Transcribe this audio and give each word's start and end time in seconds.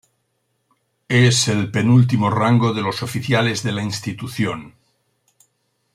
Es 1.09 1.47
el 1.47 1.69
penúltimo 1.69 2.31
rango 2.31 2.73
de 2.73 2.81
los 2.81 3.03
oficiales 3.03 3.61
de 3.61 3.71
la 3.71 3.83
institución. 3.83 4.73